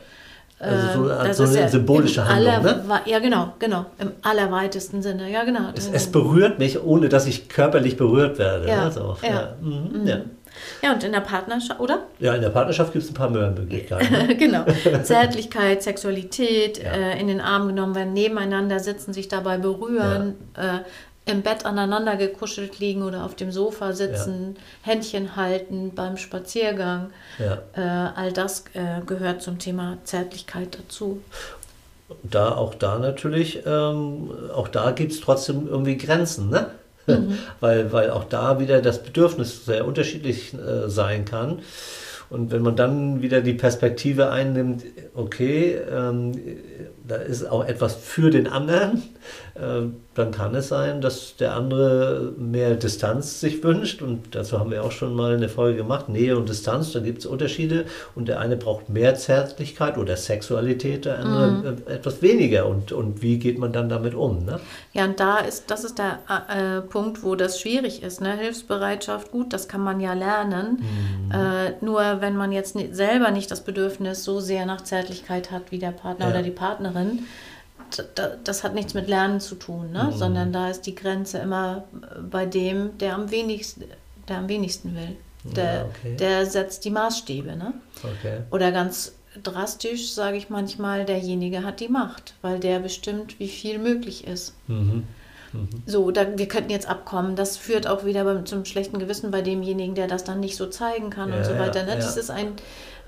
[0.62, 2.54] Also so, äh, als so eine symbolische im Handlung.
[2.54, 3.00] aller- Ne?
[3.06, 3.84] Ja, genau, genau.
[3.98, 5.30] Im allerweitesten Sinne.
[5.30, 5.70] Ja, genau.
[5.74, 8.68] Es, es berührt mich, ohne dass ich körperlich berührt werde.
[8.68, 8.92] Ja, Ne?
[8.92, 9.28] So, ja.
[9.28, 9.48] ja.
[9.60, 10.16] Mhm, ja.
[10.82, 12.00] ja, und in der Partnerschaft, oder?
[12.20, 14.12] ja, in der Partnerschaft gibt es ein paar Möglichkeiten.
[14.28, 14.36] Ne?
[14.36, 14.64] genau.
[15.02, 16.92] Zärtlichkeit, Sexualität, Ja.
[16.92, 20.78] äh, in den Arm genommen werden, nebeneinander sitzen, sich dabei berühren, äh,
[21.24, 27.12] im Bett aneinander gekuschelt liegen oder auf dem Sofa sitzen, Händchen halten beim Spaziergang.
[27.38, 27.58] Ja.
[27.74, 31.22] Äh, all das äh, gehört zum Thema Zärtlichkeit dazu.
[32.24, 36.70] da auch da natürlich, ähm, auch da gibt es trotzdem irgendwie Grenzen, ne?
[37.06, 37.38] Mhm.
[37.60, 41.60] weil, weil auch da wieder das Bedürfnis sehr unterschiedlich äh, sein kann.
[42.32, 46.32] Und wenn man dann wieder die Perspektive einnimmt, okay, ähm,
[47.06, 49.02] da ist auch etwas für den anderen,
[49.54, 49.82] äh,
[50.14, 54.00] dann kann es sein, dass der andere mehr Distanz sich wünscht.
[54.00, 57.18] Und dazu haben wir auch schon mal eine Folge gemacht, Nähe und Distanz, da gibt
[57.18, 57.84] es Unterschiede.
[58.14, 61.82] Und der eine braucht mehr Zärtlichkeit oder Sexualität, der andere mhm.
[61.86, 62.66] etwas weniger.
[62.66, 64.44] Und, und wie geht man dann damit um?
[64.46, 64.58] Ne?
[64.94, 68.22] Ja, und da ist, das ist der äh, Punkt, wo das schwierig ist.
[68.22, 68.36] Ne?
[68.38, 70.78] Hilfsbereitschaft, gut, das kann man ja lernen.
[70.80, 71.30] Mhm.
[71.30, 75.78] Äh, nur wenn man jetzt selber nicht das Bedürfnis so sehr nach Zärtlichkeit hat wie
[75.78, 76.30] der Partner ja.
[76.30, 77.26] oder die Partnerin,
[78.44, 80.04] das hat nichts mit Lernen zu tun, ne?
[80.04, 80.16] Mhm.
[80.16, 81.84] sondern da ist die Grenze immer
[82.30, 83.84] bei dem, der am wenigsten,
[84.28, 85.16] der am wenigsten will.
[85.44, 86.16] Der, ja, okay.
[86.16, 87.56] der setzt die Maßstäbe.
[87.56, 87.74] Ne?
[87.98, 88.42] Okay.
[88.50, 93.78] Oder ganz drastisch sage ich manchmal, derjenige hat die Macht, weil der bestimmt, wie viel
[93.78, 94.54] möglich ist.
[94.68, 95.04] Mhm.
[95.52, 95.68] Mhm.
[95.86, 97.36] So, da, wir könnten jetzt abkommen.
[97.36, 100.66] Das führt auch wieder beim, zum schlechten Gewissen bei demjenigen, der das dann nicht so
[100.66, 101.84] zeigen kann ja, und so weiter.
[101.84, 101.90] Ne?
[101.90, 102.52] Ja, das ist ein,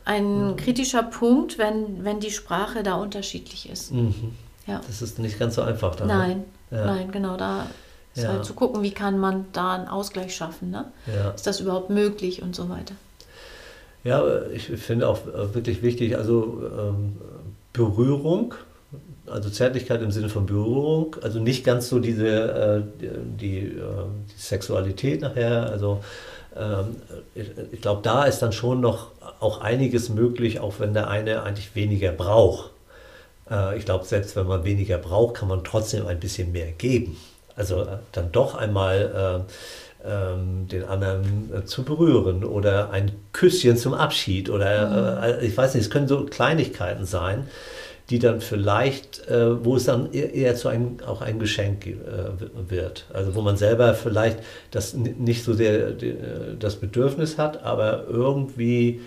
[0.05, 0.57] ein mhm.
[0.57, 3.93] kritischer Punkt, wenn, wenn die Sprache da unterschiedlich ist.
[3.93, 4.33] Mhm.
[4.67, 4.81] Ja.
[4.87, 6.09] Das ist nicht ganz so einfach dann.
[6.09, 6.15] Ne?
[6.15, 6.87] Nein, ja.
[6.87, 7.37] nein, genau.
[7.37, 7.67] Da
[8.15, 10.71] ist halt zu gucken, wie kann man da einen Ausgleich schaffen.
[10.71, 10.85] Ne?
[11.35, 12.95] Ist das überhaupt möglich und so weiter.
[14.05, 17.17] Ja, ich finde auch wirklich wichtig, also ähm,
[17.73, 18.55] Berührung,
[19.27, 23.11] also Zärtlichkeit im Sinne von Berührung, also nicht ganz so diese, äh, die, äh,
[23.41, 23.83] die,
[24.37, 26.03] Sexualität nachher, also
[26.57, 26.97] ähm,
[27.35, 29.09] ich, ich glaube, da ist dann schon noch
[29.41, 32.71] auch einiges möglich, auch wenn der eine eigentlich weniger braucht.
[33.51, 37.17] Äh, ich glaube, selbst wenn man weniger braucht, kann man trotzdem ein bisschen mehr geben.
[37.57, 39.45] Also äh, dann doch einmal
[40.05, 45.45] äh, ähm, den anderen äh, zu berühren oder ein Küsschen zum Abschied oder mhm.
[45.45, 47.49] Ich weiß nicht, es können so Kleinigkeiten sein,
[48.11, 51.87] die dann vielleicht, äh, wo es dann eher, zu einem, auch ein Geschenk
[52.69, 53.07] wird.
[53.13, 54.39] Also wo man selber vielleicht
[54.71, 55.93] das nicht so sehr
[56.59, 59.01] das Bedürfnis hat, aber irgendwie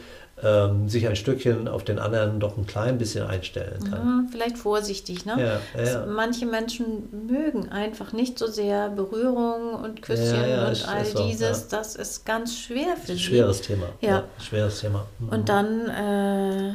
[0.43, 3.91] ähm, sich ein Stückchen auf den anderen doch ein klein bisschen einstellen kann.
[3.91, 5.59] Ja, vielleicht vorsichtig, ne?
[5.75, 6.05] Ja, ja.
[6.05, 11.69] Manche Menschen mögen einfach nicht so sehr Berührung und Küsschen und all so, dieses.
[11.69, 13.19] Das ist ganz schwer für sie.
[13.19, 13.87] Schweres Thema.
[14.01, 14.25] Ja.
[14.39, 15.07] schweres Thema.
[15.17, 15.29] Mhm.
[15.29, 16.73] Und dann äh,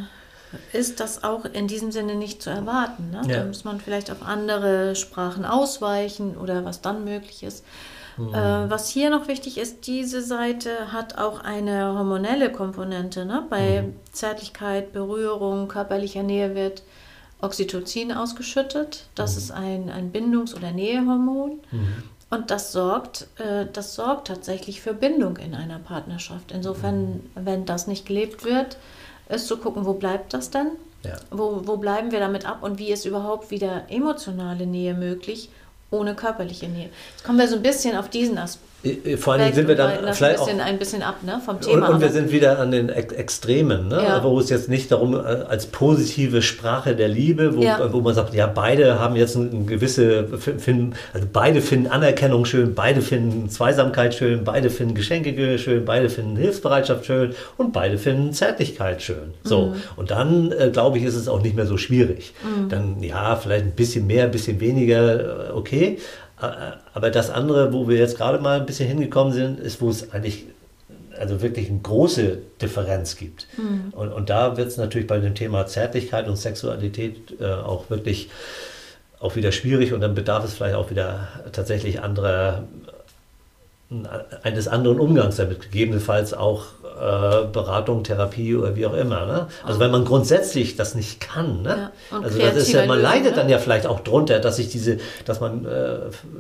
[0.73, 3.11] ist das auch in diesem Sinne nicht zu erwarten.
[3.11, 3.23] Ne?
[3.27, 7.65] Da muss man vielleicht auf andere Sprachen ausweichen oder was dann möglich ist.
[8.17, 8.35] Mhm.
[8.35, 13.25] Äh, was hier noch wichtig ist, diese Seite hat auch eine hormonelle Komponente.
[13.25, 13.47] Ne?
[13.49, 13.97] Bei mhm.
[14.13, 16.83] Zärtlichkeit, Berührung, körperlicher Nähe wird
[17.41, 19.07] Oxytocin ausgeschüttet.
[19.15, 19.39] Das mhm.
[19.39, 21.61] ist ein, ein Bindungs- oder Nähehormon.
[21.71, 22.03] Mhm.
[22.31, 26.53] Und das sorgt, äh, das sorgt tatsächlich für Bindung in einer Partnerschaft.
[26.53, 27.23] Insofern, mhm.
[27.35, 28.79] wenn das nicht gelebt wird,
[29.29, 30.73] ist zu gucken, wo bleibt das denn?
[31.05, 31.17] Ja.
[31.31, 35.51] Wo, wo bleiben wir damit ab und wie ist überhaupt wieder emotionale Nähe möglich?
[35.93, 36.91] ohne körperliche Nähe.
[37.11, 38.72] Jetzt kommen wir so ein bisschen auf diesen Aspekt.
[38.85, 41.61] Äh, vor allem sind wir dann vielleicht ein bisschen, auch, ein bisschen ab ne, vom
[41.61, 41.89] Thema.
[41.89, 44.03] Und, und wir sind wieder an den Extremen, ne?
[44.03, 44.23] ja.
[44.25, 47.93] wo es jetzt nicht darum äh, als positive Sprache der Liebe, wo, ja.
[47.93, 52.75] wo man sagt, ja beide haben jetzt eine gewisse, finden, also beide finden Anerkennung schön,
[52.75, 58.33] beide finden Zweisamkeit schön, beide finden Geschenke schön, beide finden Hilfsbereitschaft schön und beide finden
[58.33, 59.35] Zärtlichkeit schön.
[59.45, 59.75] So mhm.
[59.97, 62.35] und dann äh, glaube ich, ist es auch nicht mehr so schwierig.
[62.43, 62.69] Mhm.
[62.69, 65.99] Dann ja vielleicht ein bisschen mehr, ein bisschen weniger, äh, okay,
[66.95, 70.13] aber das andere, wo wir jetzt gerade mal ein bisschen hingekommen sind, ist, wo es
[70.13, 70.47] eigentlich
[71.19, 73.47] also wirklich eine große Differenz gibt.
[73.57, 73.93] Mhm.
[73.93, 78.31] Und, und da wird es natürlich bei dem Thema Zärtlichkeit und Sexualität äh, auch wirklich
[79.21, 82.65] auch wieder schwierig und dann bedarf es vielleicht auch wieder tatsächlich anderer,
[84.43, 86.65] eines anderen Umgangs damit, gegebenenfalls auch
[87.01, 89.27] äh, Beratung, Therapie oder wie auch immer.
[89.27, 89.47] Ne?
[89.65, 91.91] Also wenn man grundsätzlich das nicht kann, ne?
[92.11, 93.37] Ja, also das ist ja, man Lösung, leidet ne?
[93.37, 95.97] dann ja vielleicht auch drunter, dass sich diese, dass man, äh,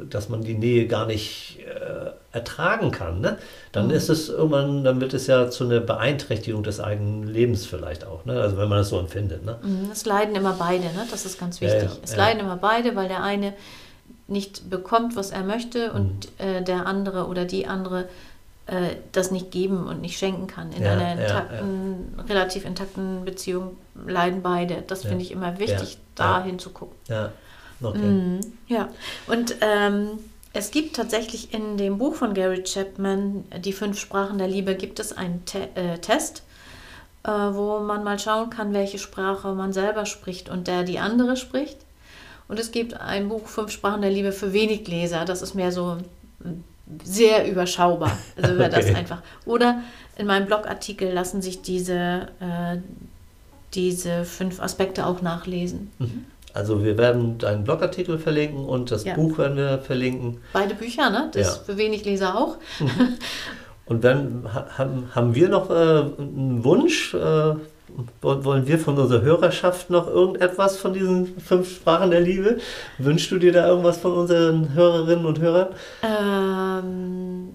[0.09, 3.21] dass man die Nähe gar nicht äh, ertragen kann.
[3.21, 3.39] Ne?
[3.73, 3.93] Dann mhm.
[3.93, 8.25] ist es irgendwann, dann wird es ja zu einer Beeinträchtigung des eigenen Lebens vielleicht auch.
[8.25, 8.41] Ne?
[8.41, 9.45] Also wenn man das so empfindet.
[9.45, 9.59] Ne?
[9.63, 11.07] Mhm, es leiden immer beide, ne?
[11.11, 11.83] das ist ganz wichtig.
[11.83, 13.53] Ja, ja, es leiden immer beide, weil der eine
[14.29, 16.47] nicht bekommt, was er möchte und mhm.
[16.47, 18.09] äh, der andere oder die andere
[18.67, 20.73] äh, das nicht geben und nicht schenken kann.
[20.73, 24.83] In ja, einer intakten, ja, relativ intakten Beziehung leiden beide.
[24.87, 26.97] Das finde ich immer wichtig, da hinzugucken.
[27.09, 27.33] Ja,
[27.83, 27.99] okay.
[27.99, 28.89] Mhm, ja.
[29.27, 30.19] und ähm,
[30.53, 35.01] es gibt tatsächlich in dem Buch von Gary Chapman, Die fünf Sprachen der Liebe, gibt
[35.01, 36.43] es einen Te äh, Test,
[37.25, 41.37] äh, wo man mal schauen kann, welche Sprache man selber spricht und der die andere
[41.37, 41.79] spricht.
[42.49, 45.25] Und es gibt ein Buch, Fünf Sprachen der Liebe für wenig Leser.
[45.25, 45.97] Das ist mehr so
[47.05, 48.17] sehr überschaubar.
[48.41, 48.69] Also okay.
[48.71, 49.23] das einfach.
[49.47, 49.81] Oder
[50.17, 52.79] in meinem Blogartikel lassen sich diese, äh,
[53.75, 55.91] diese fünf Aspekte auch nachlesen.
[55.99, 56.25] Mhm.
[56.55, 59.15] Also wir werden deinen Blogartikel verlinken und das Ja.
[59.15, 60.39] Buch werden wir verlinken.
[60.53, 61.31] Beide Bücher, ne?
[61.33, 61.63] Das Ja.
[61.65, 62.59] für wenig Leser auch.
[63.87, 67.15] Und dann ha- haben, haben wir noch äh, einen Wunsch.
[67.15, 67.55] Äh,
[68.21, 72.59] wollen wir von unserer Hörerschaft noch irgendetwas von diesen fünf Sprachen der Liebe?
[72.99, 75.69] Wünschst du dir da irgendwas von unseren Hörerinnen und Hörern?
[76.03, 77.55] Ähm,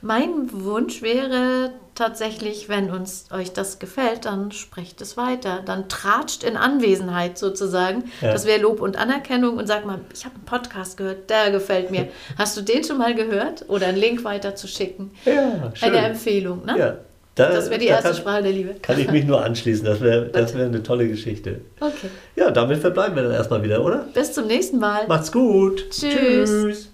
[0.00, 5.62] mein Wunsch wäre tatsächlich, wenn uns euch das gefällt, dann sprecht es weiter.
[5.64, 8.04] Dann tratscht in Anwesenheit sozusagen.
[8.20, 8.32] Ja.
[8.32, 11.90] Das wäre Lob und Anerkennung und sag mal, ich habe einen Podcast gehört, der gefällt
[11.90, 12.08] mir.
[12.38, 13.64] Hast du den schon mal gehört?
[13.68, 15.10] Oder einen Link weiter zu schicken?
[15.24, 16.78] Ja, Eine Empfehlung, ne?
[16.78, 16.96] Ja,
[17.38, 18.74] da, Das wäre die erste kann, Sprache der Liebe.
[18.82, 19.84] Kann ich mich nur anschließen.
[19.84, 21.60] Das wäre das wär eine tolle Geschichte.
[21.80, 22.08] Okay.
[22.36, 24.06] Ja, damit verbleiben wir dann erstmal wieder, oder?
[24.14, 25.06] Bis zum nächsten Mal.
[25.06, 25.90] Macht's gut.
[25.90, 26.50] Tschüss.
[26.50, 26.88] Tschüss.